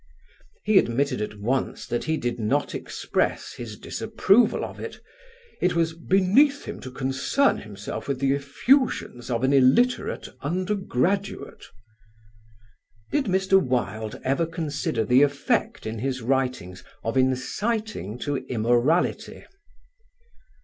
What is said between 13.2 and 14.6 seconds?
Mr. Wilde ever